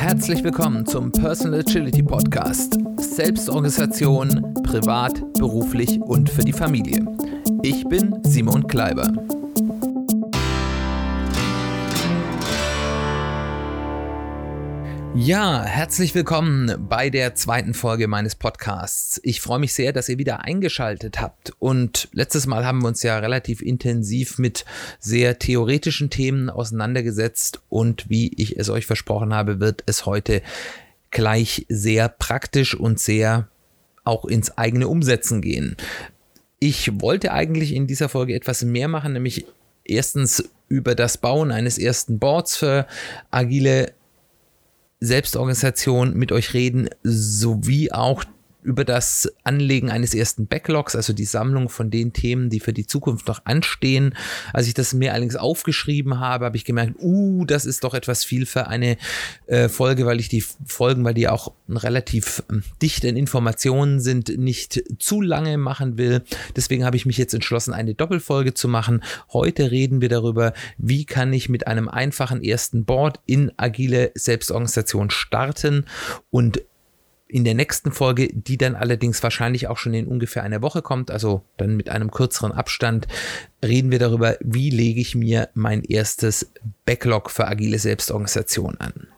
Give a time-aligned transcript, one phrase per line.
[0.00, 2.78] Herzlich willkommen zum Personal Agility Podcast.
[2.96, 7.04] Selbstorganisation, privat, beruflich und für die Familie.
[7.62, 9.12] Ich bin Simon Kleiber.
[15.16, 19.20] Ja, herzlich willkommen bei der zweiten Folge meines Podcasts.
[19.24, 21.52] Ich freue mich sehr, dass ihr wieder eingeschaltet habt.
[21.58, 24.64] Und letztes Mal haben wir uns ja relativ intensiv mit
[25.00, 27.60] sehr theoretischen Themen auseinandergesetzt.
[27.68, 30.42] Und wie ich es euch versprochen habe, wird es heute
[31.10, 33.48] gleich sehr praktisch und sehr
[34.04, 35.76] auch ins eigene Umsetzen gehen.
[36.60, 39.44] Ich wollte eigentlich in dieser Folge etwas mehr machen, nämlich
[39.84, 42.86] erstens über das Bauen eines ersten Boards für
[43.32, 43.92] agile
[45.00, 48.24] Selbstorganisation mit euch reden, sowie auch
[48.62, 52.86] über das Anlegen eines ersten Backlogs, also die Sammlung von den Themen, die für die
[52.86, 54.14] Zukunft noch anstehen.
[54.52, 58.24] Als ich das mir allerdings aufgeschrieben habe, habe ich gemerkt, uh, das ist doch etwas
[58.24, 58.96] viel für eine
[59.46, 64.36] äh, Folge, weil ich die Folgen, weil die auch relativ äh, dicht in Informationen sind,
[64.38, 66.22] nicht zu lange machen will.
[66.56, 69.02] Deswegen habe ich mich jetzt entschlossen, eine Doppelfolge zu machen.
[69.32, 75.10] Heute reden wir darüber, wie kann ich mit einem einfachen ersten Board in agile Selbstorganisation
[75.10, 75.86] starten
[76.30, 76.62] und
[77.30, 81.10] in der nächsten Folge, die dann allerdings wahrscheinlich auch schon in ungefähr einer Woche kommt,
[81.10, 83.06] also dann mit einem kürzeren Abstand,
[83.64, 86.52] reden wir darüber, wie lege ich mir mein erstes
[86.84, 89.08] Backlog für agile Selbstorganisation an.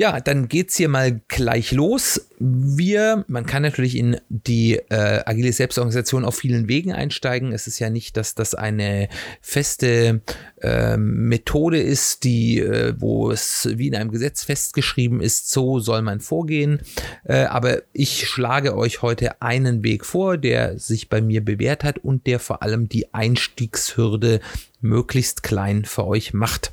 [0.00, 2.30] Ja, dann geht's hier mal gleich los.
[2.38, 7.52] Wir, man kann natürlich in die äh, agile Selbstorganisation auf vielen Wegen einsteigen.
[7.52, 9.10] Es ist ja nicht, dass das eine
[9.42, 10.22] feste
[10.62, 16.00] äh, Methode ist, die, äh, wo es wie in einem Gesetz festgeschrieben ist, so soll
[16.00, 16.80] man vorgehen.
[17.24, 21.98] Äh, aber ich schlage euch heute einen Weg vor, der sich bei mir bewährt hat
[21.98, 24.40] und der vor allem die Einstiegshürde
[24.80, 26.72] möglichst klein für euch macht.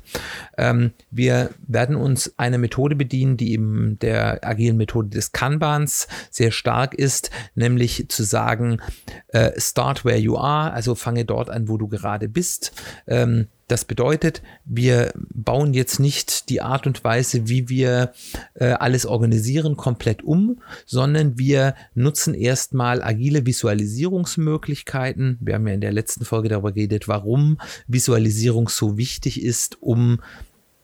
[0.56, 6.50] Ähm, wir werden uns eine Methode bedienen, die eben der agilen Methode des Kanbans sehr
[6.50, 8.80] stark ist, nämlich zu sagen,
[9.28, 12.72] äh, start where you are, also fange dort an, wo du gerade bist.
[13.06, 18.12] Ähm, das bedeutet, wir bauen jetzt nicht die Art und Weise, wie wir
[18.54, 25.36] äh, alles organisieren, komplett um, sondern wir nutzen erstmal agile Visualisierungsmöglichkeiten.
[25.40, 30.20] Wir haben ja in der letzten Folge darüber geredet, warum Visualisierung so wichtig ist, um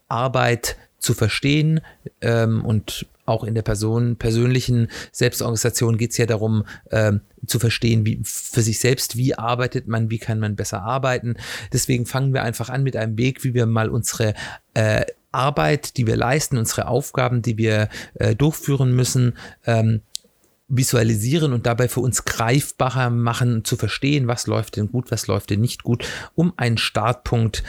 [0.08, 1.80] Arbeit zu verstehen
[2.20, 8.06] ähm, und auch in der Person, persönlichen Selbstorganisation geht es ja darum, ähm, zu verstehen,
[8.06, 11.36] wie für sich selbst, wie arbeitet man, wie kann man besser arbeiten.
[11.72, 14.34] Deswegen fangen wir einfach an mit einem Weg, wie wir mal unsere
[14.74, 19.36] äh, Arbeit, die wir leisten, unsere Aufgaben, die wir äh, durchführen müssen,
[19.66, 20.02] ähm,
[20.68, 25.50] visualisieren und dabei für uns greifbarer machen, zu verstehen, was läuft denn gut, was läuft
[25.50, 27.62] denn nicht gut, um einen Startpunkt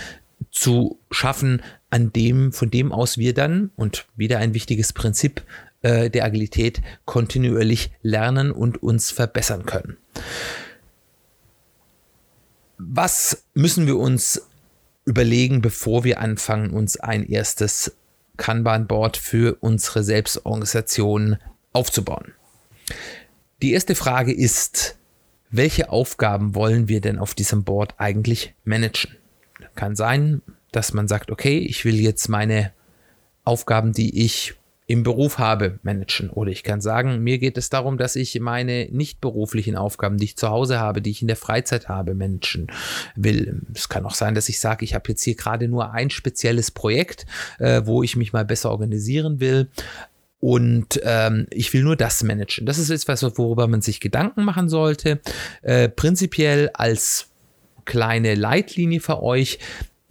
[0.52, 1.62] zu schaffen,
[1.96, 5.44] an dem, von dem aus wir dann, und wieder ein wichtiges Prinzip
[5.82, 9.96] äh, der Agilität, kontinuierlich lernen und uns verbessern können.
[12.78, 14.46] Was müssen wir uns
[15.06, 17.96] überlegen, bevor wir anfangen, uns ein erstes
[18.36, 21.38] Kanban-Board für unsere Selbstorganisation
[21.72, 22.34] aufzubauen?
[23.62, 24.98] Die erste Frage ist,
[25.50, 29.16] welche Aufgaben wollen wir denn auf diesem Board eigentlich managen?
[29.76, 30.42] Kann sein,
[30.76, 32.72] dass man sagt, okay, ich will jetzt meine
[33.44, 34.56] Aufgaben, die ich
[34.88, 36.30] im Beruf habe, managen.
[36.30, 40.26] Oder ich kann sagen, mir geht es darum, dass ich meine nicht beruflichen Aufgaben, die
[40.26, 42.68] ich zu Hause habe, die ich in der Freizeit habe, managen
[43.16, 43.62] will.
[43.74, 46.70] Es kann auch sein, dass ich sage, ich habe jetzt hier gerade nur ein spezielles
[46.70, 47.26] Projekt,
[47.58, 49.70] äh, wo ich mich mal besser organisieren will.
[50.40, 52.68] Und ähm, ich will nur das managen.
[52.68, 55.20] Das ist etwas, worüber man sich Gedanken machen sollte.
[55.64, 57.30] Äh, prinzipiell als
[57.86, 59.58] kleine Leitlinie für euch.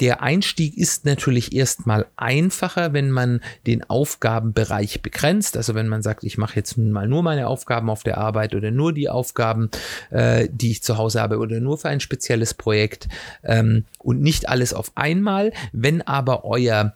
[0.00, 5.56] Der Einstieg ist natürlich erstmal einfacher, wenn man den Aufgabenbereich begrenzt.
[5.56, 8.71] Also wenn man sagt, ich mache jetzt mal nur meine Aufgaben auf der Arbeit oder
[8.71, 9.71] nur die Aufgaben,
[10.10, 13.09] äh, die ich zu Hause habe oder nur für ein spezielles Projekt
[13.44, 15.53] ähm, und nicht alles auf einmal.
[15.72, 16.94] Wenn aber euer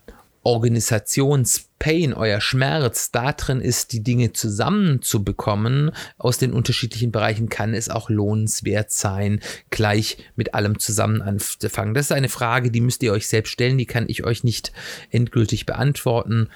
[0.49, 7.91] Organisationspain, euer Schmerz da drin ist, die Dinge zusammenzubekommen aus den unterschiedlichen Bereichen, kann es
[7.91, 11.93] auch lohnenswert sein, gleich mit allem zusammen anzufangen.
[11.93, 14.73] Das ist eine Frage, die müsst ihr euch selbst stellen, die kann ich euch nicht
[15.11, 16.49] endgültig beantworten.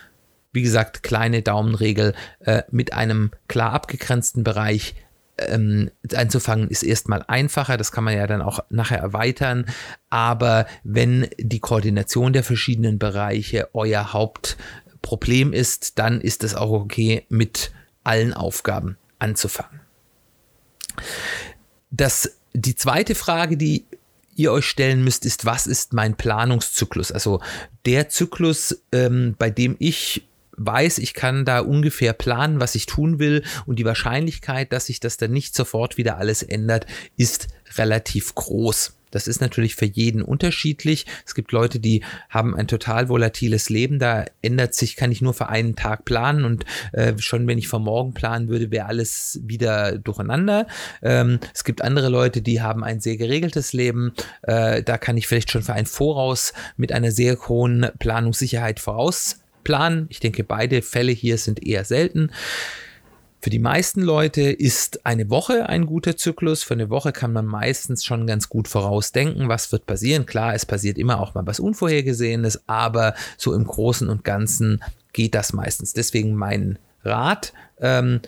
[0.52, 4.94] Wie gesagt, kleine Daumenregel äh, mit einem klar abgegrenzten Bereich
[5.38, 9.66] ähm, einzufangen ist erstmal einfacher, das kann man ja dann auch nachher erweitern,
[10.10, 17.24] aber wenn die Koordination der verschiedenen Bereiche euer Hauptproblem ist, dann ist es auch okay,
[17.28, 17.72] mit
[18.04, 19.80] allen Aufgaben anzufangen.
[21.90, 23.86] Das, die zweite Frage, die
[24.34, 27.12] ihr euch stellen müsst, ist, was ist mein Planungszyklus?
[27.12, 27.40] Also
[27.84, 30.26] der Zyklus, ähm, bei dem ich
[30.56, 35.00] weiß, ich kann da ungefähr planen, was ich tun will und die Wahrscheinlichkeit, dass sich
[35.00, 38.96] das dann nicht sofort wieder alles ändert, ist relativ groß.
[39.12, 41.06] Das ist natürlich für jeden unterschiedlich.
[41.24, 43.98] Es gibt Leute, die haben ein total volatiles Leben.
[43.98, 47.68] Da ändert sich, kann ich nur für einen Tag planen und äh, schon wenn ich
[47.68, 50.66] für morgen planen würde, wäre alles wieder durcheinander.
[51.02, 54.14] Ähm, es gibt andere Leute, die haben ein sehr geregeltes Leben.
[54.42, 58.80] Äh, da kann ich vielleicht schon für ein Voraus mit einer sehr hohen Planungssicherheit
[59.62, 60.06] vorausplanen.
[60.10, 62.30] Ich denke, beide Fälle hier sind eher selten.
[63.40, 66.62] Für die meisten Leute ist eine Woche ein guter Zyklus.
[66.62, 70.26] Für eine Woche kann man meistens schon ganz gut vorausdenken, was wird passieren.
[70.26, 74.82] Klar, es passiert immer auch mal was Unvorhergesehenes, aber so im Großen und Ganzen
[75.12, 75.92] geht das meistens.
[75.92, 77.52] Deswegen mein Rat.
[77.80, 78.20] Ähm,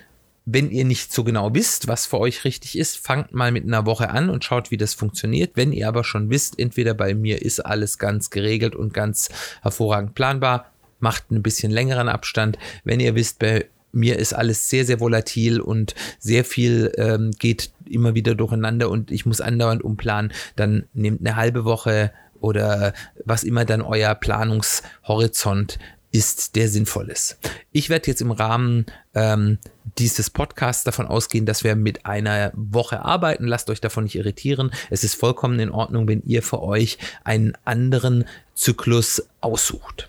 [0.47, 3.87] wenn ihr nicht so genau wisst, was für euch richtig ist, fangt mal mit einer
[3.87, 5.53] Woche an und schaut, wie das funktioniert.
[5.55, 9.31] Wenn ihr aber schon wisst, entweder bei mir ist alles ganz geregelt und ganz
[9.63, 12.59] hervorragend planbar, macht einen bisschen längeren Abstand.
[12.85, 17.71] Wenn ihr wisst, bei mir ist alles sehr, sehr volatil und sehr viel ähm, geht
[17.89, 22.93] immer wieder durcheinander und ich muss andauernd umplanen, dann nehmt eine halbe Woche oder
[23.25, 25.79] was immer dann euer Planungshorizont
[26.15, 27.39] ist, der sinnvoll ist.
[27.73, 29.59] Ich werde jetzt im Rahmen ähm,
[29.99, 33.47] dieses Podcasts davon ausgehen, dass wir mit einer Woche arbeiten.
[33.47, 34.71] Lasst euch davon nicht irritieren.
[34.91, 40.09] Es ist vollkommen in Ordnung, wenn ihr für euch einen anderen Zyklus aussucht.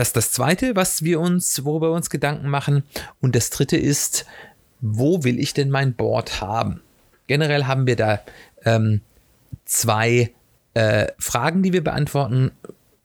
[0.00, 2.84] Das ist das zweite, was wir uns, worüber wir uns Gedanken machen.
[3.20, 4.24] Und das dritte ist,
[4.80, 6.80] wo will ich denn mein Board haben?
[7.26, 8.20] Generell haben wir da
[8.64, 9.02] ähm,
[9.66, 10.30] zwei
[10.72, 12.50] äh, Fragen, die wir beantworten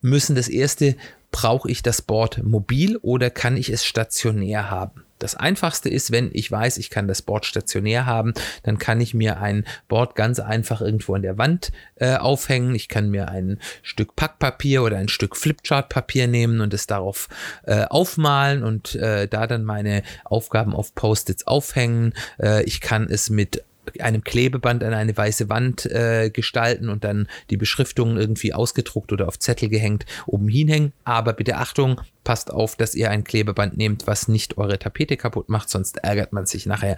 [0.00, 0.36] müssen.
[0.36, 0.96] Das erste,
[1.30, 5.04] brauche ich das Board mobil oder kann ich es stationär haben?
[5.18, 9.14] Das einfachste ist, wenn ich weiß, ich kann das Board stationär haben, dann kann ich
[9.14, 12.74] mir ein Board ganz einfach irgendwo an der Wand äh, aufhängen.
[12.74, 17.28] Ich kann mir ein Stück Packpapier oder ein Stück Flipchart-Papier nehmen und es darauf
[17.64, 22.12] äh, aufmalen und äh, da dann meine Aufgaben auf Post-its aufhängen.
[22.38, 23.64] Äh, ich kann es mit
[24.00, 29.28] einem Klebeband an eine weiße Wand äh, gestalten und dann die Beschriftungen irgendwie ausgedruckt oder
[29.28, 30.92] auf Zettel gehängt oben hinhängen.
[31.04, 35.48] Aber bitte Achtung, passt auf, dass ihr ein Klebeband nehmt, was nicht eure Tapete kaputt
[35.48, 36.96] macht, sonst ärgert man sich nachher.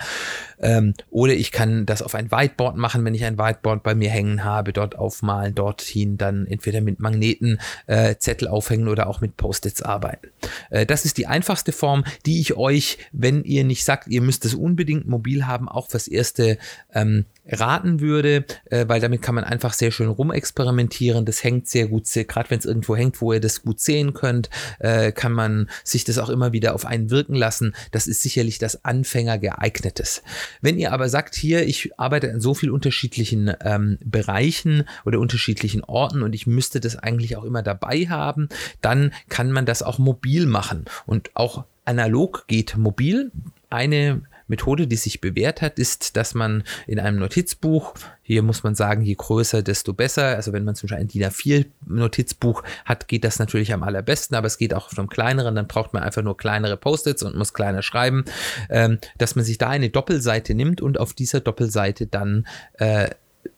[0.58, 4.08] Ähm, oder ich kann das auf ein Whiteboard machen, wenn ich ein Whiteboard bei mir
[4.08, 9.36] hängen habe, dort aufmalen, dorthin dann entweder mit Magneten äh, Zettel aufhängen oder auch mit
[9.36, 10.28] Post-its arbeiten.
[10.70, 14.46] Äh, das ist die einfachste Form, die ich euch, wenn ihr nicht sagt, ihr müsst
[14.46, 16.56] es unbedingt mobil haben, auch fürs erste
[16.94, 21.24] ähm, raten würde, äh, weil damit kann man einfach sehr schön rumexperimentieren.
[21.24, 24.50] Das hängt sehr gut, gerade wenn es irgendwo hängt, wo ihr das gut sehen könnt,
[24.78, 27.74] äh, kann man sich das auch immer wieder auf einen wirken lassen.
[27.90, 30.22] Das ist sicherlich das Anfänger geeignetes.
[30.60, 35.84] Wenn ihr aber sagt, hier, ich arbeite in so vielen unterschiedlichen ähm, Bereichen oder unterschiedlichen
[35.84, 38.48] Orten und ich müsste das eigentlich auch immer dabei haben,
[38.80, 43.32] dann kann man das auch mobil machen und auch analog geht mobil.
[43.70, 48.74] Eine Methode, die sich bewährt hat, ist, dass man in einem Notizbuch, hier muss man
[48.74, 50.36] sagen, je größer, desto besser.
[50.36, 54.36] Also wenn man zum Beispiel ein DIN A4 Notizbuch hat, geht das natürlich am allerbesten,
[54.36, 57.36] aber es geht auch auf einem kleineren, dann braucht man einfach nur kleinere Post-its und
[57.36, 58.24] muss kleiner schreiben,
[58.70, 63.10] ähm, dass man sich da eine Doppelseite nimmt und auf dieser Doppelseite dann äh,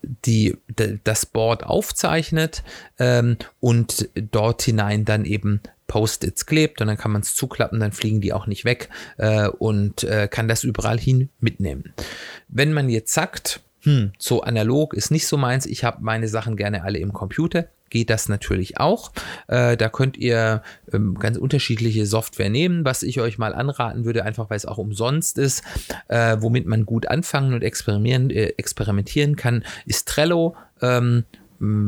[0.02, 0.56] die,
[1.04, 2.62] das Board aufzeichnet
[2.98, 5.60] ähm, und dort hinein dann eben
[5.90, 9.48] Post-its klebt und dann kann man es zuklappen, dann fliegen die auch nicht weg äh,
[9.48, 11.93] und äh, kann das überall hin mitnehmen.
[12.46, 16.56] Wenn man jetzt sagt, hm, so analog ist nicht so meins, ich habe meine Sachen
[16.56, 19.10] gerne alle im Computer, geht das natürlich auch.
[19.48, 20.62] Äh, da könnt ihr
[20.93, 24.79] ähm, ganz unterschiedliche Software nehmen, was ich euch mal anraten würde, einfach weil es auch
[24.79, 25.65] umsonst ist,
[26.06, 30.55] äh, womit man gut anfangen und experimentieren, äh, experimentieren kann, ist Trello.
[30.81, 31.40] Ähm, hm,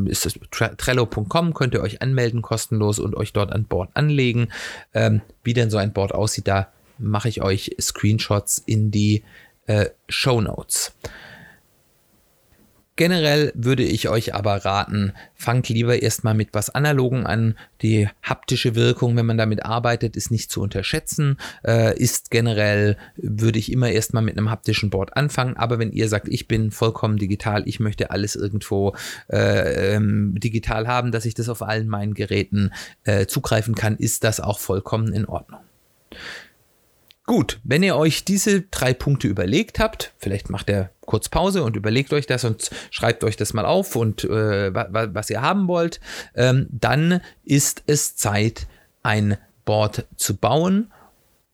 [0.07, 4.49] ist das Trello.com, könnt ihr euch anmelden kostenlos und euch dort an Bord anlegen.
[4.93, 9.23] Ähm, wie denn so ein Board aussieht, da mache ich euch Screenshots in die
[9.67, 10.95] äh, Show Notes.
[13.03, 17.59] Generell würde ich euch aber raten, fangt lieber erstmal mit was Analogen an.
[17.83, 21.37] Die haptische Wirkung, wenn man damit arbeitet, ist nicht zu unterschätzen.
[21.67, 25.57] Äh, ist generell, würde ich immer erstmal mit einem haptischen Board anfangen.
[25.57, 28.95] Aber wenn ihr sagt, ich bin vollkommen digital, ich möchte alles irgendwo
[29.29, 32.71] äh, ähm, digital haben, dass ich das auf allen meinen Geräten
[33.03, 35.59] äh, zugreifen kann, ist das auch vollkommen in Ordnung.
[37.27, 41.77] Gut, wenn ihr euch diese drei Punkte überlegt habt, vielleicht macht ihr kurz Pause und
[41.77, 46.01] überlegt euch das und schreibt euch das mal auf und äh, was ihr haben wollt,
[46.35, 48.67] ähm, dann ist es Zeit,
[49.03, 50.93] ein Board zu bauen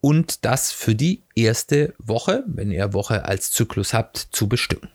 [0.01, 4.89] und das für die erste Woche, wenn ihr Woche als Zyklus habt, zu bestimmen.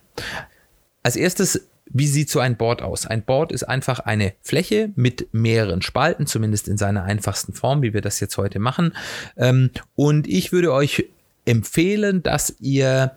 [1.02, 3.06] Als erstes wie sieht so ein Board aus?
[3.06, 7.92] Ein Board ist einfach eine Fläche mit mehreren Spalten, zumindest in seiner einfachsten Form, wie
[7.92, 8.96] wir das jetzt heute machen.
[9.36, 11.04] Ähm, und ich würde euch
[11.44, 13.12] empfehlen, dass ihr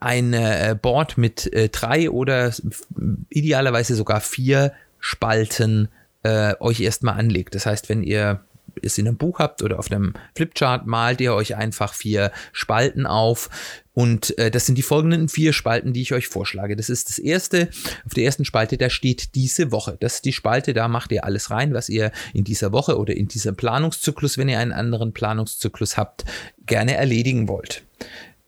[0.00, 2.52] ein äh, Board mit äh, drei oder
[3.30, 5.88] idealerweise sogar vier Spalten
[6.22, 7.54] äh, euch erstmal anlegt.
[7.54, 8.40] Das heißt, wenn ihr
[8.82, 13.06] es in einem Buch habt oder auf einem Flipchart, malt ihr euch einfach vier Spalten
[13.06, 13.48] auf.
[13.94, 16.76] Und äh, das sind die folgenden vier Spalten, die ich euch vorschlage.
[16.76, 17.70] Das ist das erste.
[18.04, 19.96] Auf der ersten Spalte, da steht diese Woche.
[20.00, 23.16] Das ist die Spalte, da macht ihr alles rein, was ihr in dieser Woche oder
[23.16, 26.24] in diesem Planungszyklus, wenn ihr einen anderen Planungszyklus habt,
[26.66, 27.85] gerne erledigen wollt.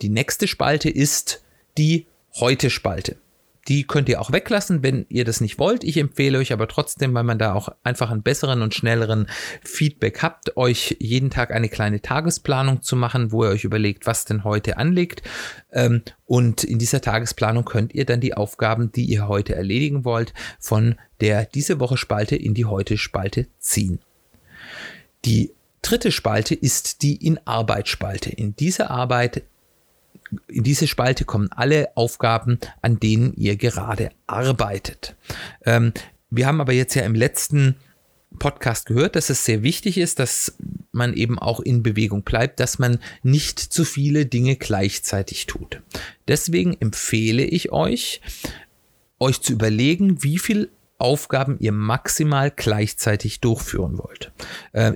[0.00, 1.42] Die nächste Spalte ist
[1.76, 3.16] die Heute-Spalte.
[3.66, 5.84] Die könnt ihr auch weglassen, wenn ihr das nicht wollt.
[5.84, 9.26] Ich empfehle euch aber trotzdem, weil man da auch einfach einen besseren und schnelleren
[9.62, 14.24] Feedback habt, euch jeden Tag eine kleine Tagesplanung zu machen, wo ihr euch überlegt, was
[14.24, 15.22] denn heute anliegt.
[15.70, 20.32] Ähm, und in dieser Tagesplanung könnt ihr dann die Aufgaben, die ihr heute erledigen wollt,
[20.58, 23.98] von der diese Woche Spalte in die heute Spalte ziehen.
[25.26, 25.52] Die
[25.82, 28.30] dritte Spalte ist die in Arbeit Spalte.
[28.30, 29.42] In dieser Arbeit
[30.48, 35.14] in diese Spalte kommen alle Aufgaben, an denen ihr gerade arbeitet.
[35.64, 35.92] Ähm,
[36.30, 37.76] wir haben aber jetzt ja im letzten
[38.38, 40.54] Podcast gehört, dass es sehr wichtig ist, dass
[40.92, 45.80] man eben auch in Bewegung bleibt, dass man nicht zu viele Dinge gleichzeitig tut.
[46.28, 48.20] Deswegen empfehle ich euch,
[49.18, 54.32] euch zu überlegen, wie viel Aufgaben ihr maximal gleichzeitig durchführen wollt.
[54.72, 54.94] Äh,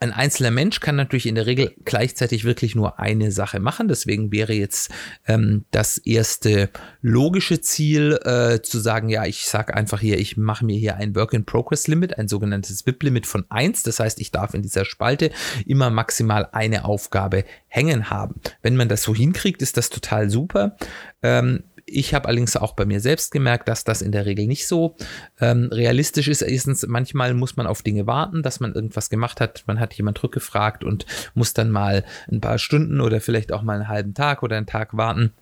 [0.00, 3.88] ein einzelner Mensch kann natürlich in der Regel gleichzeitig wirklich nur eine Sache machen.
[3.88, 4.90] Deswegen wäre jetzt
[5.26, 6.70] ähm, das erste
[7.02, 11.14] logische Ziel äh, zu sagen, ja, ich sage einfach hier, ich mache mir hier ein
[11.14, 13.82] Work-in-Progress-Limit, ein sogenanntes WIP-Limit von 1.
[13.82, 15.30] Das heißt, ich darf in dieser Spalte
[15.66, 18.40] immer maximal eine Aufgabe hängen haben.
[18.62, 20.76] Wenn man das so hinkriegt, ist das total super.
[21.22, 24.66] Ähm, ich habe allerdings auch bei mir selbst gemerkt, dass das in der Regel nicht
[24.66, 24.96] so
[25.40, 26.42] ähm, realistisch ist.
[26.42, 29.62] Erstens, manchmal muss man auf Dinge warten, dass man irgendwas gemacht hat.
[29.66, 33.76] Man hat jemand rückgefragt und muss dann mal ein paar Stunden oder vielleicht auch mal
[33.76, 35.32] einen halben Tag oder einen Tag warten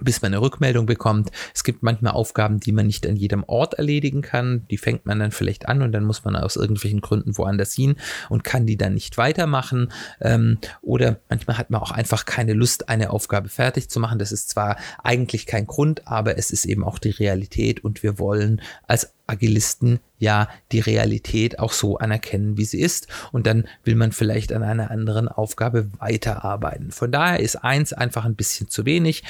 [0.00, 1.30] bis man eine Rückmeldung bekommt.
[1.54, 4.66] Es gibt manchmal Aufgaben, die man nicht an jedem Ort erledigen kann.
[4.70, 7.96] Die fängt man dann vielleicht an und dann muss man aus irgendwelchen Gründen woanders hin
[8.28, 9.92] und kann die dann nicht weitermachen.
[10.20, 14.18] Ähm, oder manchmal hat man auch einfach keine Lust, eine Aufgabe fertig zu machen.
[14.18, 18.18] Das ist zwar eigentlich kein Grund, aber es ist eben auch die Realität und wir
[18.18, 23.08] wollen als Agilisten ja die Realität auch so anerkennen, wie sie ist.
[23.32, 26.90] Und dann will man vielleicht an einer anderen Aufgabe weiterarbeiten.
[26.92, 29.22] Von daher ist eins einfach ein bisschen zu wenig.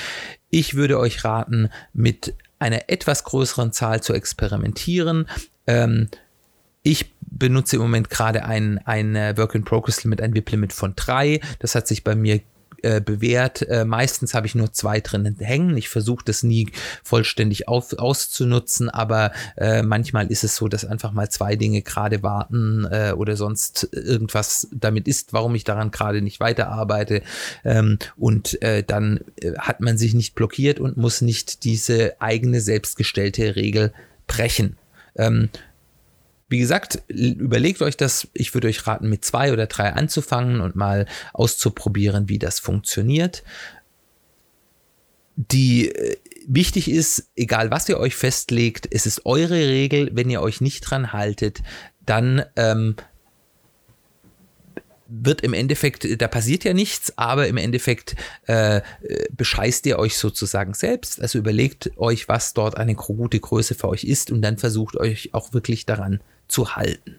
[0.51, 5.29] Ich würde euch raten, mit einer etwas größeren Zahl zu experimentieren.
[5.67, 6.09] Ähm,
[6.83, 11.41] ich benutze im Moment gerade ein, ein Work-in-Progress-Limit, ein WIP-Limit von drei.
[11.59, 12.41] Das hat sich bei mir
[12.85, 13.63] äh, bewährt.
[13.63, 15.77] Äh, meistens habe ich nur zwei drin hängen.
[15.77, 16.71] Ich versuche das nie
[17.03, 22.23] vollständig auf, auszunutzen, aber äh, manchmal ist es so, dass einfach mal zwei Dinge gerade
[22.23, 27.23] warten äh, oder sonst irgendwas damit ist, warum ich daran gerade nicht weiterarbeite.
[27.65, 32.61] Ähm, und äh, dann äh, hat man sich nicht blockiert und muss nicht diese eigene
[32.61, 33.93] selbstgestellte Regel
[34.27, 34.77] brechen.
[35.17, 35.49] Ähm,
[36.49, 38.29] wie gesagt, überlegt euch das.
[38.35, 43.43] Ich würde euch raten, mit zwei oder drei anzufangen und mal auszuprobieren, wie das funktioniert.
[45.37, 50.11] Die äh, wichtig ist, egal was ihr euch festlegt, es ist eure Regel.
[50.13, 51.63] Wenn ihr euch nicht dran haltet,
[52.05, 52.97] dann ähm,
[55.23, 58.17] wird im Endeffekt, da passiert ja nichts, aber im Endeffekt
[58.47, 58.81] äh,
[59.31, 61.21] bescheißt ihr euch sozusagen selbst.
[61.21, 65.33] Also überlegt euch, was dort eine gute Größe für euch ist und dann versucht euch
[65.33, 67.17] auch wirklich daran zu halten.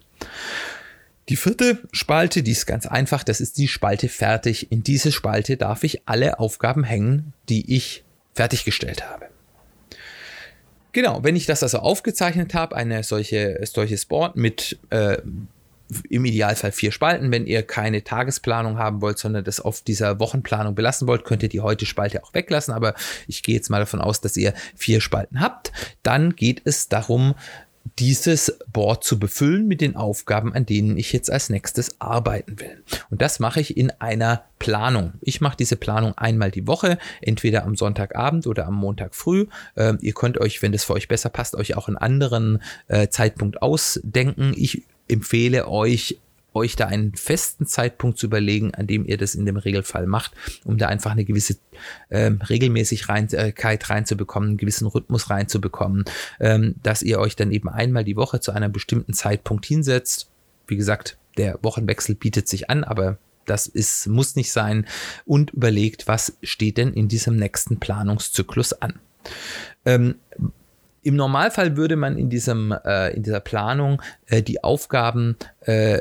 [1.30, 4.72] Die vierte Spalte, die ist ganz einfach, das ist die Spalte fertig.
[4.72, 9.26] In diese Spalte darf ich alle Aufgaben hängen, die ich fertiggestellt habe.
[10.92, 15.18] Genau, wenn ich das also aufgezeichnet habe, eine solche, solches Board mit äh,
[16.10, 17.32] im Idealfall vier Spalten.
[17.32, 21.50] Wenn ihr keine Tagesplanung haben wollt, sondern das auf dieser Wochenplanung belassen wollt, könnt ihr
[21.50, 22.74] die heute Spalte auch weglassen.
[22.74, 22.96] Aber
[23.28, 25.72] ich gehe jetzt mal davon aus, dass ihr vier Spalten habt.
[26.04, 27.36] Dann geht es darum,
[28.00, 32.84] dieses Board zu befüllen mit den Aufgaben, an denen ich jetzt als nächstes arbeiten will.
[33.10, 35.14] Und das mache ich in einer Planung.
[35.22, 39.46] Ich mache diese Planung einmal die Woche, entweder am Sonntagabend oder am Montag früh.
[39.78, 43.08] Ähm, ihr könnt euch, wenn das für euch besser passt, euch auch einen anderen äh,
[43.08, 44.54] Zeitpunkt ausdenken.
[44.56, 46.20] Ich empfehle euch,
[46.54, 50.32] euch da einen festen Zeitpunkt zu überlegen, an dem ihr das in dem Regelfall macht,
[50.64, 51.58] um da einfach eine gewisse
[52.10, 56.06] ähm, Regelmäßigkeit reinzubekommen, einen gewissen Rhythmus reinzubekommen,
[56.40, 60.30] ähm, dass ihr euch dann eben einmal die Woche zu einem bestimmten Zeitpunkt hinsetzt.
[60.68, 64.88] Wie gesagt, der Wochenwechsel bietet sich an, aber das ist, muss nicht sein
[65.26, 69.00] und überlegt, was steht denn in diesem nächsten Planungszyklus an.
[69.86, 70.16] Ähm,
[71.06, 76.00] Im Normalfall würde man in, diesem, äh, in dieser Planung äh, die Aufgaben äh,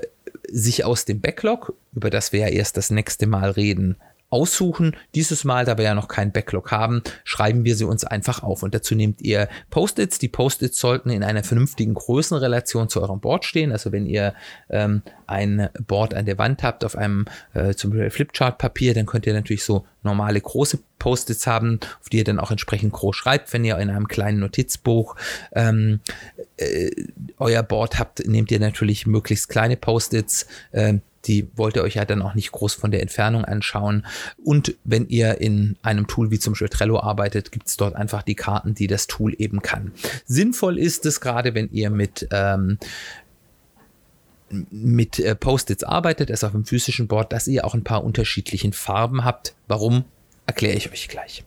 [0.48, 3.96] sich aus dem Backlog, über das wir ja erst das nächste Mal reden,
[4.34, 4.96] aussuchen.
[5.14, 8.64] Dieses Mal, da wir ja noch keinen Backlog haben, schreiben wir sie uns einfach auf.
[8.64, 10.18] Und dazu nehmt ihr Post-its.
[10.18, 13.70] Die Post-its sollten in einer vernünftigen Größenrelation zu eurem Board stehen.
[13.70, 14.34] Also wenn ihr
[14.70, 19.24] ähm, ein Board an der Wand habt auf einem äh, zum Beispiel Flipchart-Papier, dann könnt
[19.24, 23.52] ihr natürlich so normale große Post-its haben, auf die ihr dann auch entsprechend groß schreibt.
[23.52, 25.14] Wenn ihr in einem kleinen Notizbuch
[25.52, 26.00] ähm,
[26.56, 26.90] äh,
[27.38, 30.48] euer Board habt, nehmt ihr natürlich möglichst kleine Post-its.
[30.72, 30.94] Äh,
[31.26, 34.06] die wollt ihr euch ja dann auch nicht groß von der Entfernung anschauen.
[34.42, 38.22] Und wenn ihr in einem Tool wie zum Beispiel Trello arbeitet, gibt es dort einfach
[38.22, 39.92] die Karten, die das Tool eben kann.
[40.26, 42.78] Sinnvoll ist es gerade, wenn ihr mit ähm,
[44.70, 48.72] mit äh, Post-its arbeitet, es auf einem physischen Board, dass ihr auch ein paar unterschiedlichen
[48.72, 49.54] Farben habt.
[49.66, 50.04] Warum,
[50.46, 51.44] erkläre ich euch gleich.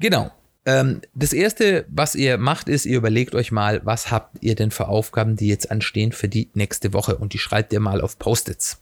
[0.00, 0.30] Genau.
[0.68, 4.70] Ähm, das erste, was ihr macht, ist, ihr überlegt euch mal, was habt ihr denn
[4.70, 8.18] für Aufgaben, die jetzt anstehen für die nächste Woche und die schreibt ihr mal auf
[8.18, 8.78] Post-its.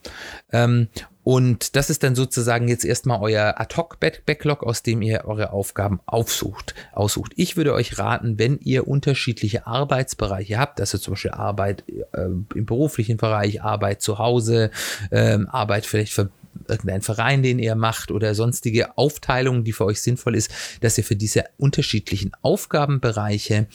[0.51, 0.89] Ähm,
[1.23, 6.75] und das ist dann sozusagen jetzt erstmal euer Ad-Hoc-Backlog, aus dem ihr eure Aufgaben aufsucht,
[6.93, 7.33] aussucht.
[7.37, 12.67] Ich würde euch raten, wenn ihr unterschiedliche Arbeitsbereiche habt, also zum Beispiel Arbeit äh, im
[12.67, 14.73] beruflichen Bereich, Arbeit zu Hause,
[15.11, 16.31] äh, Arbeit vielleicht für
[16.69, 21.05] irgendein Verein, den ihr macht oder sonstige Aufteilungen, die für euch sinnvoll ist, dass ihr
[21.05, 23.67] für diese unterschiedlichen Aufgabenbereiche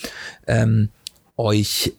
[0.48, 0.90] ähm,
[1.38, 1.94] euch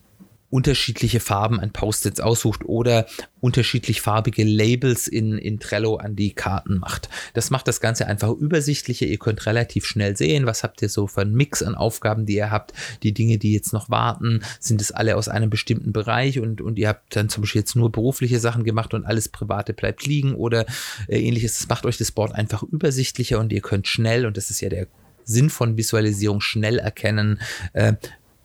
[0.53, 3.07] unterschiedliche Farben an Post-its aussucht oder
[3.41, 7.09] unterschiedlich farbige Labels in, in Trello an die Karten macht.
[7.33, 9.07] Das macht das Ganze einfach übersichtlicher.
[9.07, 12.35] Ihr könnt relativ schnell sehen, was habt ihr so für einen Mix an Aufgaben, die
[12.35, 12.71] ihr habt.
[13.01, 16.77] Die Dinge, die jetzt noch warten, sind es alle aus einem bestimmten Bereich und, und
[16.77, 20.35] ihr habt dann zum Beispiel jetzt nur berufliche Sachen gemacht und alles Private bleibt liegen
[20.35, 20.67] oder
[21.07, 21.57] äh, ähnliches.
[21.57, 24.69] Das macht euch das Board einfach übersichtlicher und ihr könnt schnell, und das ist ja
[24.69, 24.85] der
[25.25, 27.39] Sinn von Visualisierung schnell erkennen,
[27.73, 27.93] äh,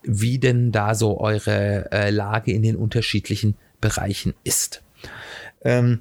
[0.09, 4.83] wie denn da so eure äh, Lage in den unterschiedlichen Bereichen ist.
[5.63, 6.01] Ähm,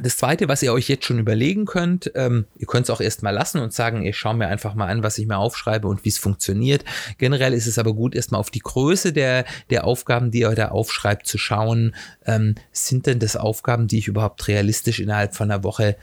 [0.00, 3.34] das zweite, was ihr euch jetzt schon überlegen könnt, ähm, ihr könnt es auch erstmal
[3.34, 6.08] lassen und sagen, ich schaue mir einfach mal an, was ich mir aufschreibe und wie
[6.08, 6.84] es funktioniert.
[7.18, 10.68] Generell ist es aber gut, erstmal auf die Größe der, der Aufgaben, die ihr da
[10.68, 11.94] aufschreibt, zu schauen.
[12.24, 15.96] Ähm, sind denn das Aufgaben, die ich überhaupt realistisch innerhalb von einer Woche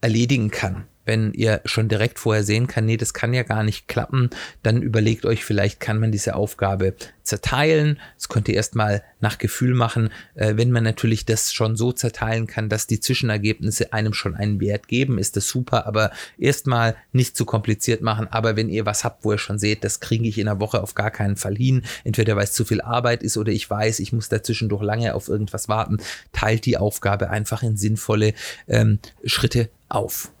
[0.00, 0.86] erledigen kann?
[1.04, 4.30] Wenn ihr schon direkt vorher sehen kann, nee, das kann ja gar nicht klappen,
[4.62, 7.98] dann überlegt euch, vielleicht kann man diese Aufgabe zerteilen.
[8.16, 10.10] Das könnt ihr erstmal nach Gefühl machen.
[10.34, 14.60] Äh, wenn man natürlich das schon so zerteilen kann, dass die Zwischenergebnisse einem schon einen
[14.60, 18.28] Wert geben, ist das super, aber erstmal nicht zu kompliziert machen.
[18.28, 20.82] Aber wenn ihr was habt, wo ihr schon seht, das kriege ich in einer Woche
[20.82, 24.00] auf gar keinen Fall hin, entweder weil es zu viel Arbeit ist oder ich weiß,
[24.00, 25.98] ich muss dazwischendurch lange auf irgendwas warten,
[26.32, 28.34] teilt die Aufgabe einfach in sinnvolle
[28.68, 30.32] ähm, Schritte auf.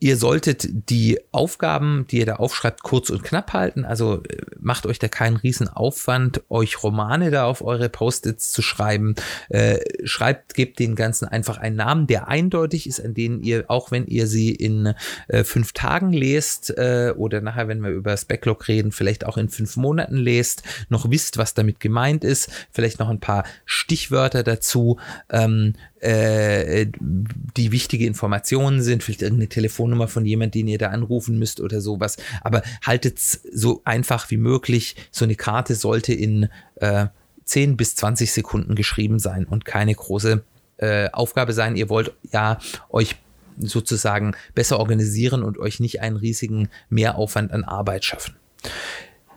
[0.00, 3.84] Ihr solltet die Aufgaben, die ihr da aufschreibt, kurz und knapp halten.
[3.84, 8.62] Also äh, macht euch da keinen riesen Aufwand, euch Romane da auf eure Post-its zu
[8.62, 9.16] schreiben.
[9.48, 13.90] Äh, schreibt, gebt den Ganzen einfach einen Namen, der eindeutig ist, an den ihr, auch
[13.90, 14.94] wenn ihr sie in
[15.26, 19.36] äh, fünf Tagen lest äh, oder nachher, wenn wir über das Backlog reden, vielleicht auch
[19.36, 22.50] in fünf Monaten lest, noch wisst, was damit gemeint ist.
[22.70, 24.98] Vielleicht noch ein paar Stichwörter dazu.
[25.28, 31.38] Ähm, äh, die wichtige Informationen sind, vielleicht irgendeine Telefonnummer von jemandem, den ihr da anrufen
[31.38, 32.16] müsst oder sowas.
[32.42, 34.96] Aber haltet es so einfach wie möglich.
[35.10, 37.06] So eine Karte sollte in äh,
[37.44, 40.42] 10 bis 20 Sekunden geschrieben sein und keine große
[40.76, 41.76] äh, Aufgabe sein.
[41.76, 42.58] Ihr wollt ja
[42.90, 43.16] euch
[43.58, 48.36] sozusagen besser organisieren und euch nicht einen riesigen Mehraufwand an Arbeit schaffen.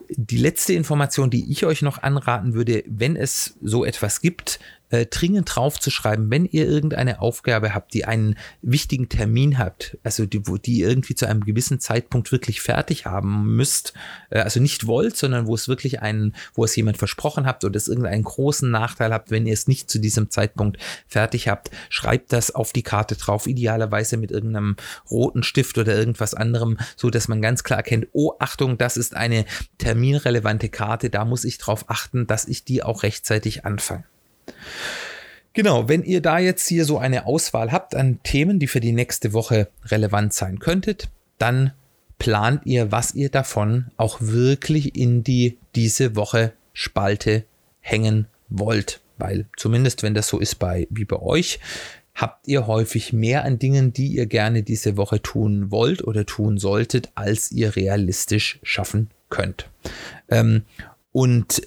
[0.10, 4.60] Die letzte Information, die ich euch noch anraten würde, wenn es so etwas gibt,
[4.91, 10.47] äh, dringend draufzuschreiben, wenn ihr irgendeine Aufgabe habt, die einen wichtigen Termin habt, also die,
[10.47, 13.93] wo die irgendwie zu einem gewissen Zeitpunkt wirklich fertig haben müsst,
[14.30, 17.77] äh, also nicht wollt, sondern wo es wirklich einen, wo es jemand versprochen habt oder
[17.77, 20.77] es irgendeinen großen Nachteil habt, wenn ihr es nicht zu diesem Zeitpunkt
[21.08, 24.75] fertig habt, schreibt das auf die Karte drauf, idealerweise mit irgendeinem
[25.10, 29.15] roten Stift oder irgendwas anderem, so dass man ganz klar erkennt, oh Achtung, das ist
[29.15, 29.45] eine
[29.77, 34.04] terminrelevante Karte, da muss ich drauf achten, dass ich die auch rechtzeitig anfange.
[35.54, 38.94] Genau, wenn ihr da jetzt hier so eine Auswahl habt an Themen, die für die
[38.94, 41.74] nächste Woche relevant sein könntet, dann
[42.20, 47.44] plant ihr, was ihr davon auch wirklich in die diese Woche Spalte
[47.82, 49.02] hängen wollt.
[49.18, 51.60] Weil zumindest wenn das so ist bei wie bei euch,
[52.16, 56.58] habt ihr häufig mehr an Dingen, die ihr gerne diese Woche tun wollt oder tun
[56.58, 59.70] solltet, als ihr realistisch schaffen könnt.
[60.30, 60.64] Ähm,
[61.12, 61.62] und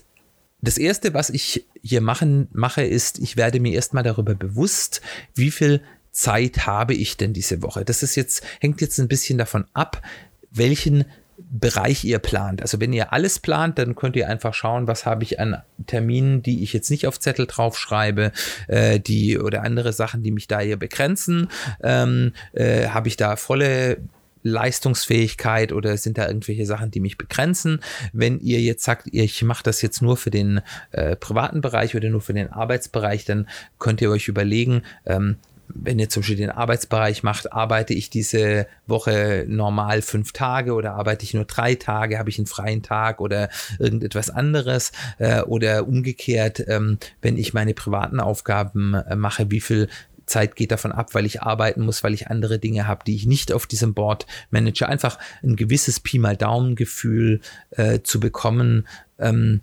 [0.65, 5.01] das erste, was ich hier machen, mache, ist, ich werde mir erstmal darüber bewusst,
[5.35, 5.81] wie viel
[6.13, 7.85] Zeit habe ich denn diese Woche.
[7.85, 10.03] Das ist jetzt, hängt jetzt ein bisschen davon ab,
[10.51, 11.05] welchen
[11.37, 12.63] Bereich ihr plant.
[12.63, 16.43] Also wenn ihr alles plant, dann könnt ihr einfach schauen, was habe ich an Terminen,
[16.43, 18.31] die ich jetzt nicht auf Zettel draufschreibe,
[18.69, 21.49] äh, die oder andere Sachen, die mich da hier begrenzen.
[21.83, 23.99] Ähm, äh, habe ich da volle
[24.45, 27.81] Leistungsfähigkeit oder sind da irgendwelche Sachen, die mich begrenzen?
[28.13, 30.61] Wenn ihr jetzt sagt, ich mache das jetzt nur für den
[30.93, 35.37] äh, privaten Bereich oder nur für den Arbeitsbereich, dann könnt ihr euch überlegen, ähm,
[35.69, 40.95] wenn ihr zum Beispiel den Arbeitsbereich macht, arbeite ich diese Woche normal fünf Tage oder
[40.95, 45.89] arbeite ich nur drei Tage, habe ich einen freien Tag oder irgendetwas anderes äh, oder
[45.89, 49.89] umgekehrt, ähm, wenn ich meine privaten Aufgaben äh, mache, wie viel
[50.27, 53.27] Zeit geht davon ab, weil ich arbeiten muss, weil ich andere Dinge habe, die ich
[53.27, 54.87] nicht auf diesem Board manage.
[54.89, 58.87] Einfach ein gewisses Pi mal Daumen-Gefühl äh, zu bekommen.
[59.19, 59.61] Ähm,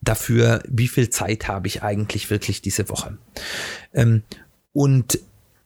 [0.00, 3.18] dafür, wie viel Zeit habe ich eigentlich wirklich diese Woche.
[3.92, 4.22] Ähm,
[4.72, 5.18] und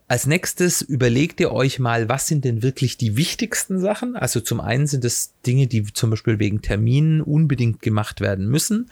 [0.09, 4.15] als nächstes überlegt ihr euch mal, was sind denn wirklich die wichtigsten Sachen?
[4.15, 8.91] Also zum einen sind es Dinge, die zum Beispiel wegen Terminen unbedingt gemacht werden müssen.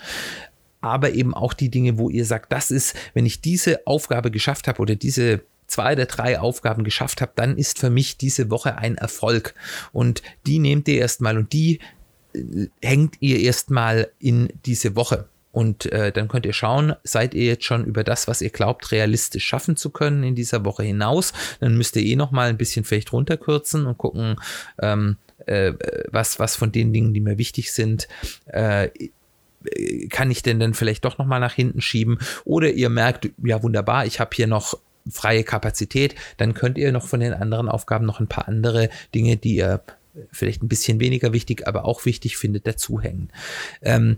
[0.80, 4.68] Aber eben auch die Dinge, wo ihr sagt, das ist, wenn ich diese Aufgabe geschafft
[4.68, 8.76] habe oder diese zwei oder drei Aufgaben geschafft habe, dann ist für mich diese Woche
[8.78, 9.54] ein Erfolg.
[9.92, 11.80] Und die nehmt ihr erstmal und die
[12.34, 15.28] äh, hängt ihr erstmal in diese Woche.
[15.52, 18.92] Und äh, dann könnt ihr schauen, seid ihr jetzt schon über das, was ihr glaubt,
[18.92, 21.32] realistisch schaffen zu können in dieser Woche hinaus.
[21.58, 24.36] Dann müsst ihr eh noch mal ein bisschen vielleicht runterkürzen und gucken,
[24.80, 25.16] ähm,
[25.46, 25.72] äh,
[26.08, 28.06] was, was von den Dingen, die mir wichtig sind,
[28.46, 28.90] äh,
[30.10, 32.18] kann ich denn dann vielleicht doch noch mal nach hinten schieben?
[32.44, 34.78] Oder ihr merkt, ja wunderbar, ich habe hier noch
[35.10, 39.36] freie Kapazität, dann könnt ihr noch von den anderen Aufgaben noch ein paar andere Dinge,
[39.36, 39.82] die ihr
[40.32, 43.30] vielleicht ein bisschen weniger wichtig, aber auch wichtig findet, dazuhängen.
[43.82, 44.16] Ähm,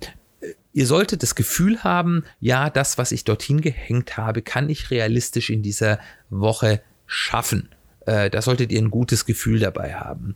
[0.73, 5.51] Ihr solltet das Gefühl haben, ja, das, was ich dorthin gehängt habe, kann ich realistisch
[5.51, 5.99] in dieser
[6.31, 7.69] Woche schaffen.
[8.07, 10.35] Äh, da solltet ihr ein gutes Gefühl dabei haben.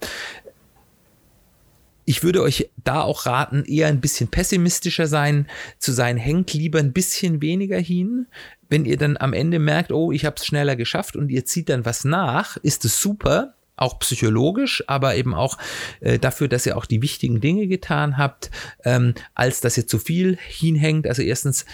[2.06, 6.78] Ich würde euch da auch raten, eher ein bisschen pessimistischer sein, zu sein, hängt lieber
[6.78, 8.26] ein bisschen weniger hin.
[8.68, 11.68] Wenn ihr dann am Ende merkt, oh, ich habe es schneller geschafft und ihr zieht
[11.68, 15.58] dann was nach, ist es super auch psychologisch, aber eben auch
[16.00, 18.50] äh, dafür, dass ihr auch die wichtigen Dinge getan habt,
[18.84, 21.06] ähm, als dass ihr zu viel hinhängt.
[21.06, 21.66] Also erstens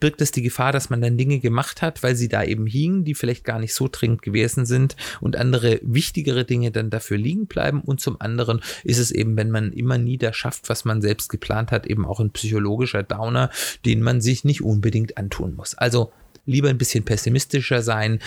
[0.00, 3.04] birgt es die Gefahr, dass man dann Dinge gemacht hat, weil sie da eben hingen,
[3.04, 7.46] die vielleicht gar nicht so dringend gewesen sind und andere wichtigere Dinge dann dafür liegen
[7.46, 7.80] bleiben.
[7.80, 11.28] Und zum anderen ist es eben, wenn man immer nie das schafft, was man selbst
[11.28, 13.50] geplant hat, eben auch ein psychologischer Downer,
[13.84, 15.74] den man sich nicht unbedingt antun muss.
[15.74, 16.12] Also
[16.46, 18.20] lieber ein bisschen pessimistischer sein,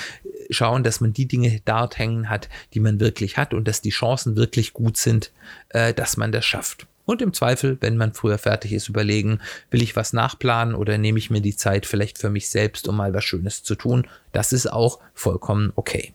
[0.50, 3.92] schauen, dass man die Dinge dort hängen hat, die man wirklich hat und dass die
[3.92, 5.32] Chancen wirklich gut sind,
[5.70, 6.88] äh, dass man das schafft.
[7.10, 9.40] Und im Zweifel, wenn man früher fertig ist, überlegen,
[9.72, 12.98] will ich was nachplanen oder nehme ich mir die Zeit vielleicht für mich selbst, um
[12.98, 14.06] mal was Schönes zu tun.
[14.32, 16.14] Das ist auch vollkommen okay.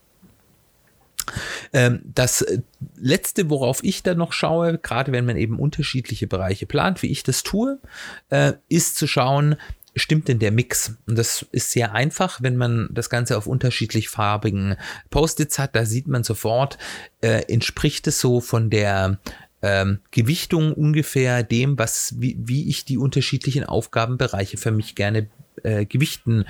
[1.73, 2.61] Ähm, das äh,
[2.97, 7.25] letzte, worauf ich dann noch schaue, gerade wenn man eben unterschiedliche Bereiche plant, wie ich
[7.25, 7.81] das tue,
[8.31, 9.57] äh, ist zu schauen,
[9.97, 10.95] stimmt denn der Mix?
[11.07, 14.77] Und das ist sehr einfach, wenn man das Ganze auf unterschiedlich farbigen
[15.11, 15.75] Post-its hat.
[15.75, 16.79] Da sieht man sofort,
[17.21, 19.19] äh, entspricht es so von der
[19.65, 25.27] ähm, Gewichtung ungefähr dem, was, wie, wie ich die unterschiedlichen Aufgabenbereiche für mich gerne
[25.63, 26.45] äh, gewichten